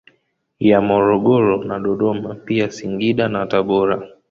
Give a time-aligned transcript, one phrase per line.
[0.67, 4.01] Ya Morogoro na Dodoma pia Singida na Tabora